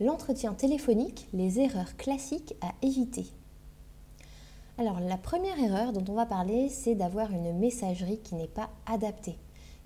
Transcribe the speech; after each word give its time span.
L'entretien 0.00 0.54
téléphonique, 0.54 1.26
les 1.32 1.58
erreurs 1.58 1.96
classiques 1.96 2.54
à 2.60 2.72
éviter. 2.82 3.26
Alors 4.78 5.00
la 5.00 5.16
première 5.16 5.58
erreur 5.58 5.92
dont 5.92 6.04
on 6.08 6.14
va 6.14 6.24
parler, 6.24 6.68
c'est 6.68 6.94
d'avoir 6.94 7.32
une 7.32 7.58
messagerie 7.58 8.20
qui 8.20 8.36
n'est 8.36 8.46
pas 8.46 8.70
adaptée. 8.86 9.36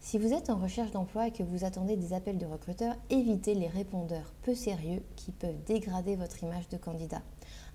Si 0.01 0.19
vous 0.19 0.35
êtes 0.35 0.51
en 0.51 0.59
recherche 0.59 0.91
d'emploi 0.91 1.29
et 1.29 1.31
que 1.31 1.43
vous 1.43 1.65
attendez 1.65 1.97
des 1.97 2.13
appels 2.13 2.37
de 2.37 2.45
recruteurs, 2.45 2.97
évitez 3.09 3.55
les 3.55 3.69
répondeurs 3.69 4.35
peu 4.43 4.55
sérieux 4.55 5.03
qui 5.17 5.31
peuvent 5.31 5.65
dégrader 5.65 6.15
votre 6.15 6.43
image 6.43 6.69
de 6.69 6.77
candidat. 6.77 7.23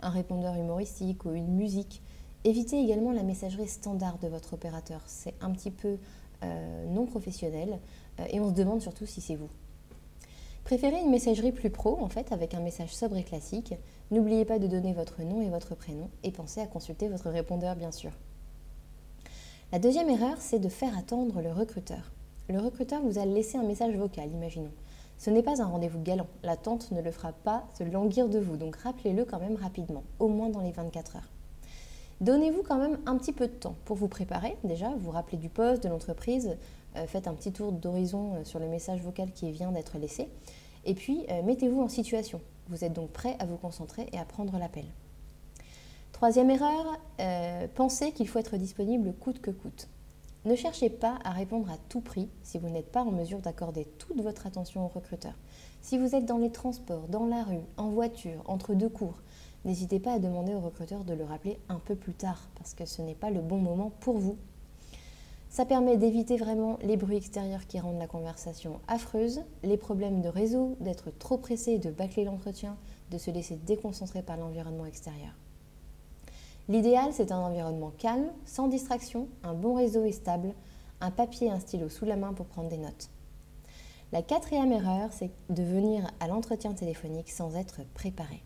Un 0.02 0.12
répondeur 0.12 0.54
humoristique 0.54 1.26
ou 1.26 1.34
une 1.34 1.56
musique. 1.56 2.04
Évitez 2.44 2.80
également 2.80 3.14
la 3.14 3.24
messagerie 3.24 3.68
standard 3.68 4.20
de 4.20 4.28
votre 4.28 4.54
opérateur. 4.54 5.02
C'est 5.08 5.34
un 5.42 5.50
petit 5.50 5.72
peu 5.72 5.98
euh, 6.44 6.86
non 6.86 7.08
professionnel 7.08 7.80
euh, 8.20 8.26
et 8.30 8.40
on 8.40 8.50
se 8.50 8.54
demande 8.54 8.82
surtout 8.82 9.08
si 9.08 9.22
c'est 9.22 9.36
vous. 9.36 9.50
Préférez 10.68 11.00
une 11.00 11.12
messagerie 11.12 11.54
plus 11.54 11.70
pro, 11.70 11.98
en 12.02 12.10
fait, 12.10 12.34
avec 12.34 12.54
un 12.54 12.60
message 12.60 12.94
sobre 12.94 13.16
et 13.16 13.24
classique. 13.24 13.74
N'oubliez 14.12 14.44
pas 14.44 14.60
de 14.60 14.68
donner 14.68 14.92
votre 14.92 15.22
nom 15.22 15.42
et 15.42 15.48
votre 15.48 15.76
prénom 15.76 16.10
et 16.24 16.32
pensez 16.32 16.60
à 16.60 16.68
consulter 16.68 17.08
votre 17.08 17.30
répondeur, 17.30 17.78
bien 17.78 17.94
sûr. 17.94 18.12
La 19.72 19.80
deuxième 19.80 20.10
erreur, 20.10 20.36
c'est 20.40 20.60
de 20.60 20.68
faire 20.68 20.98
attendre 20.98 21.42
le 21.42 21.54
recruteur. 21.54 22.12
Le 22.50 22.60
recruteur 22.60 23.02
vous 23.02 23.18
a 23.18 23.24
laissé 23.24 23.58
un 23.58 23.64
message 23.64 23.96
vocal, 23.96 24.30
imaginons. 24.30 24.74
Ce 25.18 25.30
n'est 25.30 25.42
pas 25.42 25.62
un 25.62 25.68
rendez-vous 25.68 26.02
galant. 26.02 26.28
L'attente 26.44 26.92
ne 26.92 27.02
le 27.02 27.12
fera 27.12 27.32
pas 27.32 27.64
se 27.80 27.86
languir 27.86 28.28
de 28.28 28.40
vous, 28.40 28.58
donc 28.58 28.76
rappelez-le 28.76 29.24
quand 29.24 29.40
même 29.40 29.56
rapidement, 29.56 30.04
au 30.20 30.28
moins 30.28 30.50
dans 30.50 30.60
les 30.60 30.74
24 30.74 31.16
heures. 31.16 31.30
Donnez-vous 32.22 32.64
quand 32.64 32.78
même 32.78 32.98
un 33.06 33.16
petit 33.18 33.32
peu 33.32 33.48
de 33.48 33.54
temps 33.54 33.76
pour 33.86 33.96
vous 33.96 34.08
préparer. 34.08 34.58
Déjà, 34.64 34.90
vous 34.98 35.12
rappelez 35.12 35.38
du 35.38 35.50
poste, 35.50 35.84
de 35.84 35.90
l'entreprise, 35.90 36.58
euh, 36.96 37.06
faites 37.06 37.28
un 37.28 37.34
petit 37.34 37.52
tour 37.52 37.72
d'horizon 37.72 38.36
euh, 38.36 38.44
sur 38.44 38.60
le 38.60 38.68
message 38.68 39.02
vocal 39.02 39.32
qui 39.32 39.52
vient 39.52 39.72
d'être 39.72 39.98
laissé. 40.00 40.28
Et 40.86 40.96
puis, 40.96 41.26
euh, 41.30 41.44
mettez-vous 41.44 41.82
en 41.82 41.90
situation. 41.90 42.42
Vous 42.70 42.84
êtes 42.84 42.94
donc 42.94 43.12
prêt 43.12 43.36
à 43.40 43.46
vous 43.46 43.58
concentrer 43.58 44.08
et 44.12 44.18
à 44.18 44.26
prendre 44.26 44.58
l'appel. 44.58 44.86
Troisième 46.12 46.50
erreur, 46.50 47.00
pensez 47.76 48.12
qu'il 48.12 48.28
faut 48.28 48.40
être 48.40 48.58
disponible 48.58 49.14
coûte 49.14 49.40
que 49.40 49.52
coûte. 49.52 49.88
Ne 50.46 50.56
cherchez 50.56 50.90
pas 50.90 51.20
à 51.24 51.30
répondre 51.30 51.70
à 51.70 51.78
tout 51.90 52.02
prix 52.02 52.28
si 52.42 52.58
vous 52.58 52.70
n'êtes 52.70 52.92
pas 52.92 53.04
en 53.04 53.12
mesure 53.12 53.40
d'accorder 53.40 53.86
toute 54.00 54.20
votre 54.22 54.48
attention 54.48 54.84
au 54.84 54.88
recruteur. 54.88 55.34
Si 55.82 56.00
vous 56.00 56.16
êtes 56.16 56.26
dans 56.26 56.40
les 56.40 56.52
transports, 56.52 57.08
dans 57.08 57.28
la 57.28 57.44
rue, 57.44 57.64
en 57.78 57.90
voiture, 57.90 58.42
entre 58.46 58.74
deux 58.74 58.90
cours, 58.90 59.20
n'hésitez 59.68 60.00
pas 60.00 60.14
à 60.14 60.20
demander 60.20 60.56
au 60.56 60.60
recruteur 60.60 61.04
de 61.04 61.14
le 61.14 61.24
rappeler 61.24 61.60
un 61.70 61.78
peu 61.78 61.96
plus 61.96 62.16
tard 62.16 62.50
parce 62.56 62.74
que 62.74 62.86
ce 62.86 63.04
n'est 63.04 63.14
pas 63.14 63.30
le 63.30 63.42
bon 63.42 63.60
moment 63.60 63.92
pour 64.00 64.18
vous 64.18 64.38
ça 65.50 65.66
permet 65.66 65.98
d'éviter 65.98 66.38
vraiment 66.38 66.78
les 66.84 66.98
bruits 66.98 67.18
extérieurs 67.18 67.66
qui 67.68 67.80
rendent 67.80 68.00
la 68.00 68.08
conversation 68.08 68.80
affreuse, 68.88 69.42
les 69.64 69.78
problèmes 69.78 70.22
de 70.22 70.28
réseau, 70.28 70.76
d'être 70.82 71.10
trop 71.18 71.38
pressé 71.38 71.80
de 71.80 71.90
bâcler 71.90 72.26
l'entretien, 72.26 72.78
de 73.12 73.18
se 73.18 73.32
laisser 73.32 73.56
déconcentrer 73.56 74.22
par 74.22 74.38
l'environnement 74.38 74.86
extérieur. 74.86 75.32
L'idéal, 76.68 77.14
c'est 77.14 77.32
un 77.32 77.40
environnement 77.40 77.94
calme, 77.98 78.30
sans 78.46 78.68
distraction, 78.68 79.30
un 79.42 79.54
bon 79.54 79.74
réseau 79.74 80.04
et 80.04 80.12
stable, 80.12 80.54
un 81.00 81.12
papier 81.12 81.48
et 81.48 81.52
un 81.52 81.60
stylo 81.60 81.88
sous 81.88 82.06
la 82.06 82.18
main 82.18 82.34
pour 82.34 82.46
prendre 82.46 82.70
des 82.70 82.78
notes. 82.78 83.10
La 84.12 84.22
quatrième 84.22 84.74
erreur, 84.74 85.10
c'est 85.12 85.32
de 85.50 85.64
venir 85.64 86.12
à 86.20 86.28
l'entretien 86.28 86.74
téléphonique 86.74 87.32
sans 87.32 87.56
être 87.56 87.82
préparé. 87.94 88.44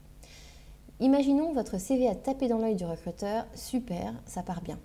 Imaginons 1.00 1.53
votre 1.53 1.79
CV 1.79 2.07
a 2.07 2.16
tapé 2.16 2.47
dans 2.47 2.59
l'œil 2.59 2.75
du 2.75 2.85
recruteur, 2.85 3.46
super, 3.56 4.13
ça 4.25 4.44
part 4.44 4.62
bien. 4.62 4.78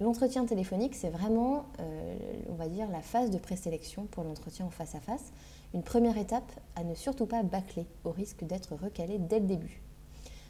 L'entretien 0.00 0.46
téléphonique, 0.46 0.94
c'est 0.94 1.10
vraiment, 1.10 1.66
euh, 1.78 2.16
on 2.48 2.54
va 2.54 2.68
dire, 2.68 2.88
la 2.90 3.02
phase 3.02 3.30
de 3.30 3.38
présélection 3.38 4.06
pour 4.06 4.24
l'entretien 4.24 4.64
en 4.64 4.70
face 4.70 4.94
à 4.94 5.00
face. 5.00 5.32
Une 5.74 5.82
première 5.82 6.16
étape 6.16 6.50
à 6.74 6.84
ne 6.84 6.94
surtout 6.94 7.26
pas 7.26 7.42
bâcler, 7.42 7.86
au 8.04 8.10
risque 8.10 8.44
d'être 8.44 8.74
recalé 8.74 9.18
dès 9.18 9.40
le 9.40 9.46
début. 9.46 9.82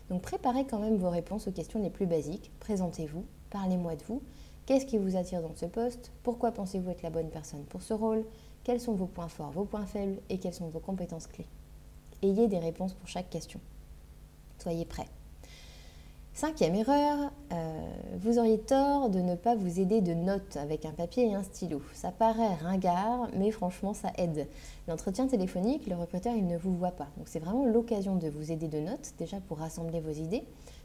Donc 0.09 0.23
préparez 0.23 0.67
quand 0.67 0.79
même 0.79 0.97
vos 0.97 1.11
réponses 1.11 1.49
aux 1.49 1.53
questions 1.53 1.83
les 1.83 1.91
plus 1.91 2.07
basiques. 2.07 2.53
Présentez-vous, 2.61 3.25
parlez-moi 3.51 3.97
de 3.97 4.05
vous. 4.05 4.23
Qu'est-ce 4.67 4.87
qui 4.87 4.99
vous 4.99 5.17
attire 5.17 5.43
dans 5.43 5.55
ce 5.57 5.67
poste? 5.67 6.13
Pourquoi 6.23 6.53
pensez-vous 6.53 6.91
être 6.91 7.03
la 7.03 7.11
bonne 7.11 7.31
personne 7.31 7.65
pour 7.65 7.83
ce 7.83 7.93
rôle? 7.93 8.25
Quels 8.63 8.81
sont 8.81 8.95
vos 8.95 9.07
points 9.07 9.29
forts, 9.29 9.51
vos 9.51 9.65
points 9.65 9.87
faibles 9.87 10.21
et 10.29 10.39
quelles 10.39 10.55
sont 10.55 10.69
vos 10.69 10.79
compétences 10.79 11.27
clés? 11.27 11.47
Ayez 12.23 12.47
des 12.47 12.59
réponses 12.59 12.95
pour 12.95 13.09
chaque 13.09 13.31
question. 13.31 13.61
Soyez 14.63 14.85
prêts. 14.85 15.09
Cinquième 16.33 16.75
erreur, 16.75 17.33
euh, 17.53 17.81
vous 18.19 18.39
auriez 18.39 18.59
tort 18.59 19.11
de 19.11 19.19
ne 19.21 19.35
pas 19.35 19.55
vous 19.55 19.81
aider 19.81 20.01
de 20.01 20.15
notes 20.15 20.57
avec 20.57 20.87
un 20.87 20.93
papier 20.93 21.29
et 21.29 21.35
un 21.35 21.43
stylo. 21.43 21.83
Ça 21.93 22.13
paraît 22.13 22.55
ringard, 22.55 23.29
mais 23.37 23.51
franchement 23.51 23.95
ça 23.95 24.13
aide. 24.17 24.47
L'entretien 24.87 25.27
téléphonique, 25.27 25.87
le 25.87 25.97
recruteur, 25.97 26.35
il 26.35 26.47
ne 26.47 26.57
vous 26.57 26.75
voit 26.75 26.93
pas. 26.93 27.09
Donc 27.17 27.27
c'est 27.27 27.41
vraiment 27.41 27.67
l'occasion 27.67 28.17
de 28.17 28.29
vous 28.29 28.53
aider 28.53 28.69
de 28.69 28.81
notes, 28.81 29.13
déjà 29.19 29.39
pour 29.41 29.59
rassembler 29.59 30.01
vos 30.01 30.13
idées, 30.13 30.45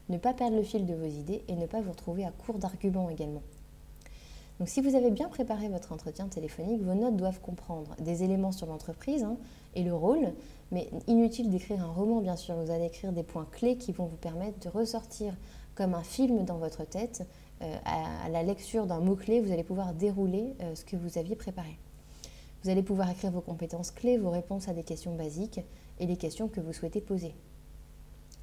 ne 0.10 0.18
pas 0.18 0.34
perdre 0.34 0.58
le 0.58 0.64
fil 0.64 0.86
de 0.86 0.94
vos 0.94 1.06
idées 1.06 1.44
et 1.48 1.56
ne 1.56 1.68
pas 1.68 1.80
vous 1.80 1.92
retrouver 1.92 2.26
à 2.26 2.32
court 2.32 2.58
d'arguments 2.58 3.10
également. 3.10 3.44
Donc 4.60 4.70
si 4.70 4.82
vous 4.82 4.96
avez 4.96 5.12
bien 5.12 5.28
préparé 5.28 5.68
votre 5.68 5.92
entretien 5.92 6.28
téléphonique, 6.28 6.82
vos 6.82 6.94
notes 6.94 7.18
doivent 7.18 7.42
comprendre 7.42 7.96
des 8.00 8.24
éléments 8.24 8.54
sur 8.54 8.68
l'entreprise 8.68 9.24
hein, 9.24 9.38
et 9.76 9.84
le 9.84 9.94
rôle, 9.94 10.34
mais 10.72 10.90
inutile 11.08 11.50
d'écrire 11.50 11.84
un 11.84 11.92
roman 11.92 12.22
bien 12.22 12.38
sûr, 12.38 12.56
vous 12.56 12.72
allez 12.72 12.86
écrire 12.86 13.12
des 13.12 13.24
points 13.24 13.48
clés 13.52 13.76
qui 13.76 13.92
vont 13.92 14.06
vous 14.06 14.16
permettre 14.16 14.60
de 14.60 14.70
ressortir 14.70 15.36
comme 15.76 15.94
un 15.94 16.04
film 16.04 16.46
dans 16.46 16.58
votre 16.58 16.86
tête. 16.86 17.28
Euh, 17.62 17.78
à, 17.86 18.30
la 18.30 18.44
lecture 18.44 18.86
d'un 18.86 19.00
mot-clé, 19.00 19.40
vous 19.40 19.52
allez 19.52 19.64
pouvoir 19.64 19.94
dérouler 19.94 20.56
euh, 20.62 20.76
ce 20.76 20.84
que 20.84 20.96
vous 20.96 21.18
aviez 21.18 21.36
préparé. 21.36 21.78
Vous 22.64 22.70
allez 22.70 22.84
pouvoir 22.84 23.10
écrire 23.10 23.32
vos 23.32 23.42
compétences 23.42 23.92
clés, 23.92 24.18
vos 24.18 24.32
réponses 24.32 24.68
à 24.68 24.74
des 24.74 24.84
questions 24.84 25.16
basiques 25.16 25.62
et 26.00 26.06
les 26.06 26.18
questions 26.18 26.48
que 26.48 26.60
vous 26.60 26.74
souhaitez 26.74 27.00
poser. 27.00 27.34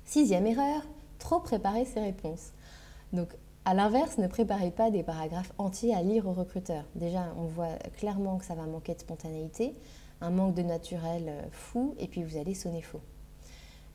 Sixième 0.05 0.47
erreur, 0.47 0.83
trop 1.19 1.41
préparer 1.41 1.85
ses 1.85 2.01
réponses. 2.01 2.53
Donc 3.13 3.29
à 3.65 3.75
l'inverse, 3.75 4.19
ne 4.19 4.27
préparez 4.27 4.71
pas 4.71 4.91
des 4.91 5.03
paragraphes 5.03 5.53
entiers 5.59 5.95
à 5.95 6.03
lire 6.03 6.27
au 6.27 6.33
recruteur. 6.33 6.85
Déjà, 6.97 7.33
on 7.39 7.45
voit 7.45 7.75
clairement 7.97 8.39
que 8.39 8.45
ça 8.45 8.55
va 8.55 8.67
manquer 8.67 8.95
de 8.95 9.01
spontanéité, 9.01 9.75
un 10.21 10.31
manque 10.31 10.55
de 10.55 10.63
naturel 10.63 11.25
euh, 11.29 11.43
fou, 11.53 11.95
et 11.99 12.09
puis 12.09 12.25
vous 12.25 12.37
allez 12.37 12.55
sonner 12.55 12.83
faux. 12.83 13.01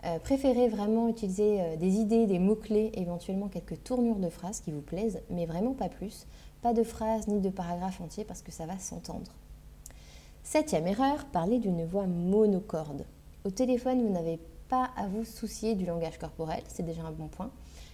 Euh, 0.05 0.19
préférez 0.19 0.69
vraiment 0.69 1.09
utiliser 1.09 1.61
euh, 1.61 1.75
des 1.75 1.95
idées, 1.95 2.27
des 2.27 2.39
mots-clés, 2.39 2.91
éventuellement 2.93 3.49
quelques 3.49 3.83
tournures 3.83 4.19
de 4.19 4.29
phrases 4.29 4.61
qui 4.61 4.71
vous 4.71 4.81
plaisent, 4.81 5.21
mais 5.29 5.45
vraiment 5.45 5.73
pas 5.73 5.89
plus. 5.89 6.27
Pas 6.61 6.73
de 6.73 6.83
phrases 6.83 7.27
ni 7.27 7.41
de 7.41 7.49
paragraphes 7.49 7.99
entiers 7.99 8.23
parce 8.23 8.41
que 8.41 8.51
ça 8.51 8.65
va 8.65 8.77
s'entendre. 8.77 9.31
Septième 10.43 10.87
erreur, 10.87 11.25
parler 11.25 11.59
d'une 11.59 11.83
voix 11.83 12.07
monocorde. 12.07 13.05
Au 13.43 13.49
téléphone, 13.49 14.01
vous 14.01 14.13
n'avez 14.13 14.39
pas 14.69 14.91
à 14.95 15.07
vous 15.07 15.25
soucier 15.25 15.75
du 15.75 15.85
langage 15.85 16.17
corporel, 16.17 16.61
c'est 16.67 16.83
déjà 16.83 17.03
un 17.03 17.11
bon 17.11 17.27
point. 17.27 17.51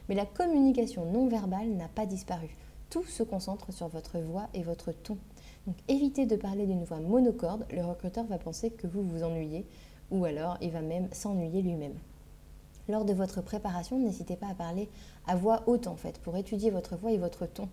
Mais 0.07 0.15
la 0.15 0.25
communication 0.25 1.05
non 1.11 1.27
verbale 1.27 1.69
n'a 1.69 1.87
pas 1.87 2.05
disparu. 2.05 2.55
Tout 2.89 3.03
se 3.03 3.23
concentre 3.23 3.71
sur 3.73 3.87
votre 3.87 4.19
voix 4.19 4.47
et 4.53 4.63
votre 4.63 4.91
ton. 4.91 5.17
Donc 5.65 5.75
évitez 5.87 6.25
de 6.25 6.35
parler 6.35 6.65
d'une 6.65 6.83
voix 6.83 6.99
monocorde, 6.99 7.65
le 7.71 7.83
recruteur 7.83 8.25
va 8.25 8.37
penser 8.37 8.69
que 8.69 8.87
vous 8.87 9.01
vous 9.01 9.23
ennuyez 9.23 9.65
ou 10.11 10.25
alors 10.25 10.57
il 10.61 10.71
va 10.71 10.81
même 10.81 11.07
s'ennuyer 11.11 11.61
lui-même. 11.61 11.95
Lors 12.89 13.05
de 13.05 13.13
votre 13.13 13.41
préparation, 13.41 13.97
n'hésitez 13.97 14.35
pas 14.35 14.47
à 14.47 14.53
parler 14.53 14.89
à 15.25 15.35
voix 15.35 15.63
haute 15.67 15.87
en 15.87 15.95
fait 15.95 16.19
pour 16.19 16.35
étudier 16.35 16.69
votre 16.69 16.97
voix 16.97 17.11
et 17.11 17.17
votre 17.17 17.45
ton. 17.45 17.69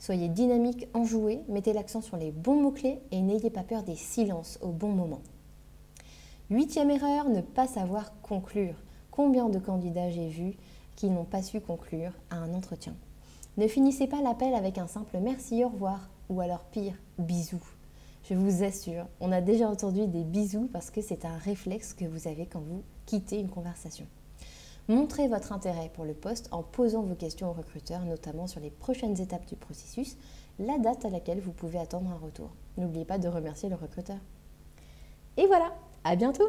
Soyez 0.00 0.28
dynamique, 0.28 0.88
enjoué, 0.94 1.40
mettez 1.48 1.72
l'accent 1.72 2.00
sur 2.00 2.16
les 2.16 2.30
bons 2.30 2.60
mots-clés 2.60 3.00
et 3.10 3.20
n'ayez 3.20 3.50
pas 3.50 3.62
peur 3.62 3.82
des 3.82 3.96
silences 3.96 4.58
au 4.62 4.68
bon 4.68 4.90
moment. 4.90 5.20
Huitième 6.50 6.90
erreur, 6.90 7.28
ne 7.28 7.40
pas 7.40 7.66
savoir 7.66 8.12
conclure. 8.22 8.74
Combien 9.10 9.48
de 9.48 9.58
candidats 9.58 10.10
j'ai 10.10 10.28
vu 10.28 10.56
qui 10.98 11.10
n'ont 11.10 11.24
pas 11.24 11.42
su 11.42 11.60
conclure 11.60 12.10
à 12.28 12.38
un 12.38 12.52
entretien. 12.54 12.96
Ne 13.56 13.68
finissez 13.68 14.08
pas 14.08 14.20
l'appel 14.20 14.52
avec 14.52 14.78
un 14.78 14.88
simple 14.88 15.18
merci, 15.22 15.62
au 15.64 15.68
revoir, 15.68 16.10
ou 16.28 16.40
alors 16.40 16.64
pire, 16.64 16.94
bisous. 17.18 17.64
Je 18.24 18.34
vous 18.34 18.64
assure, 18.64 19.06
on 19.20 19.30
a 19.30 19.40
déjà 19.40 19.68
entendu 19.68 20.08
des 20.08 20.24
bisous 20.24 20.68
parce 20.72 20.90
que 20.90 21.00
c'est 21.00 21.24
un 21.24 21.36
réflexe 21.36 21.94
que 21.94 22.04
vous 22.04 22.26
avez 22.26 22.46
quand 22.46 22.58
vous 22.58 22.82
quittez 23.06 23.38
une 23.38 23.48
conversation. 23.48 24.06
Montrez 24.88 25.28
votre 25.28 25.52
intérêt 25.52 25.88
pour 25.94 26.04
le 26.04 26.14
poste 26.14 26.48
en 26.50 26.64
posant 26.64 27.02
vos 27.02 27.14
questions 27.14 27.48
au 27.48 27.52
recruteur, 27.52 28.04
notamment 28.04 28.48
sur 28.48 28.60
les 28.60 28.70
prochaines 28.70 29.20
étapes 29.20 29.46
du 29.46 29.54
processus, 29.54 30.16
la 30.58 30.78
date 30.78 31.04
à 31.04 31.10
laquelle 31.10 31.38
vous 31.38 31.52
pouvez 31.52 31.78
attendre 31.78 32.10
un 32.10 32.18
retour. 32.18 32.50
N'oubliez 32.76 33.04
pas 33.04 33.18
de 33.18 33.28
remercier 33.28 33.68
le 33.68 33.76
recruteur. 33.76 34.18
Et 35.36 35.46
voilà, 35.46 35.72
à 36.02 36.16
bientôt 36.16 36.48